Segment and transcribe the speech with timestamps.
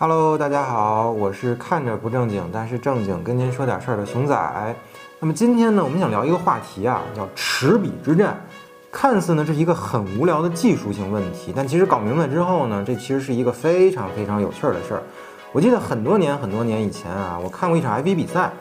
[0.00, 4.76] Hello，大家好，我是看着不正经，但是正经跟您说点事儿的熊仔。
[5.18, 8.40] 那么今天呢，我们想聊一个话题啊，叫齿比之战。
[8.92, 15.02] 看似呢这是一个很无聊的技术性问题，但其实搞明白之后呢，这其实是一个非常非常有趣儿的事儿。
[15.50, 18.52] 我记得很多年很多年以前啊，我看过一场 F1 比赛。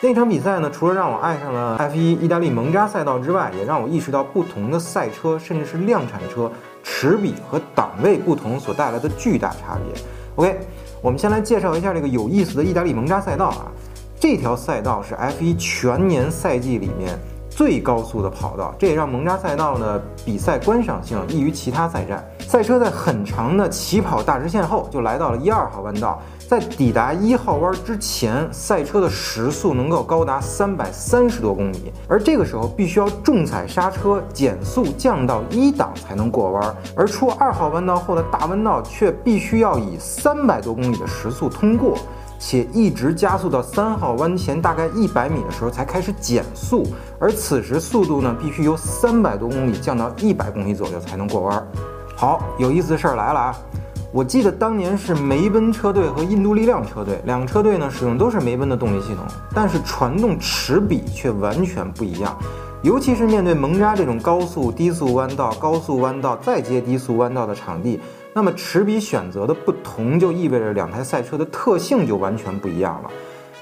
[0.00, 6.48] 那场比赛呢，除了让我爱上了 F1 意大利蒙扎赛道之外，也让我意识到不同的赛车，甚至是量产车，
[6.84, 10.00] 齿比和档位不同所带来的巨大差别。
[10.38, 10.56] OK，
[11.02, 13.72] 我们先来介绍一下这个有意思的意大利蒙扎赛道啊。
[14.20, 17.18] 这条赛道是 F1 全年赛季里面
[17.58, 22.24] 最高速的跑道，这也让蒙扎赛道的比赛观赏性异于其他赛站。
[22.46, 26.22] 赛车在很长的起跑大直线后，就来到了一二号弯道。
[26.48, 36.76] 在抵达一号弯之前，赛车的时速能够高达三百三十多公里，而这个时候必须要重踩刹车，减速降到一档才能过弯。
[36.94, 41.98] 而出二号弯道后的大弯道却必须要以三百多公里的时速通过，
[42.38, 46.86] 且一直加速到三号弯前大概一百米的时候才开始减速，
[47.18, 51.66] 而此时速度呢必须由三百多公里降到一百公里左右才能过弯。
[52.16, 53.58] 好，有意思的事儿来了啊！
[54.10, 59.18] 我记得当年是梅奔车队和印度力量车队两个车队呢，使用都是梅奔的动力系统，
[59.54, 62.34] 但是传动齿比却完全不一样。
[62.82, 68.00] 尤其是面对蒙扎这种高速低速弯道、高速弯道再接低速弯道的场地，
[68.34, 73.10] 那么齿比选择的不同，就意味着两台赛车的特性就完全不一样了。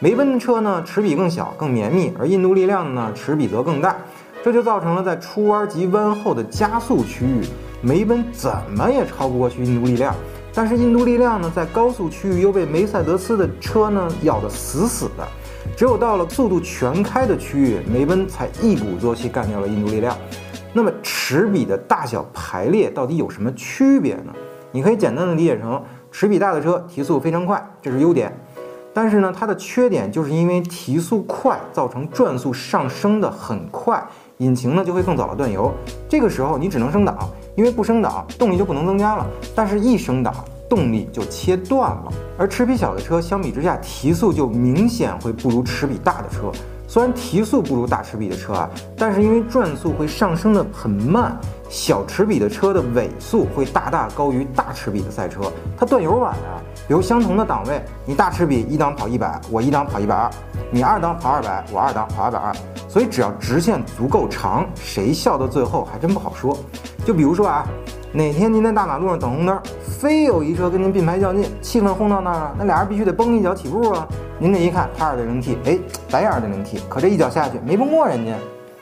[0.00, 3.96] 梅奔的车呢，齿比更小、更绵密，而印度力量呢，齿比则更大，
[4.42, 7.42] 这就造成了在出弯及弯后的加速区域，
[7.80, 10.14] 梅奔怎么也超不过去印度力量。
[10.52, 15.26] 但是印度力量呢，在高速区域又被梅赛德斯的车呢咬得死死的，
[15.76, 20.16] 只有到了速度全开的区域，梅奔才一鼓作气干掉了印度力量。
[20.72, 24.32] 那么齿比的大小排列到底有什么区别呢？
[24.74, 25.80] 你可以简单的理解成，
[26.10, 28.36] 齿比大的车提速非常快，这是优点。
[28.92, 34.04] 但是呢，它的缺点就是因为提速快，造成转速上升的很快，
[34.38, 35.72] 引擎呢就会更早的断油。
[36.08, 37.16] 这个时候你只能升档。
[37.56, 39.24] 因为不升档，动力就不能增加了。
[39.54, 40.34] 但是，一升档，
[40.68, 42.12] 动力就切断了。
[42.36, 46.50] 而齿比小的车相比之下，提速就明显会不如齿比大的车。
[46.86, 51.36] 虽然提速不如大齿比的车啊，但是因为转速会上升的很慢，
[51.68, 55.40] 小齿比的车的尾速会大大高于大齿比的赛车，
[55.76, 56.60] 它断油晚啊。
[56.86, 60.30] 比如相同的档位，你大齿比一档跑一百，我一档跑一百二；
[60.70, 62.54] 你二档跑二百，我二档跑二百二。
[62.88, 66.56] 所以只要直线足够长，谁笑到最后还真不好说。
[67.04, 67.66] 就比如说啊，
[68.12, 69.58] 哪天您在大马路上等红灯，
[69.94, 74.06] 非有一车跟您并排较劲，气氛轰到那儿了，那俩人必须得崩一脚起步啊。
[74.38, 75.78] 您这一看，他二点零 T，哎，
[76.08, 78.32] 咱也二点零 T，可这一脚下去没崩过人家。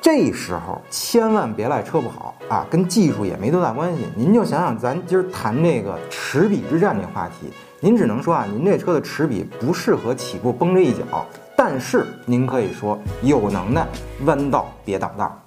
[0.00, 4.06] 这时候千万别赖车不好啊，跟技术也没多大关系。
[4.16, 11.04] 您就想想咱今儿谈这个齿比之战这话题，您只能说啊，您这车的齿比不适合起步崩这一脚，
[11.56, 13.86] 但是您可以说有能耐，
[14.24, 15.41] 弯道别挡道。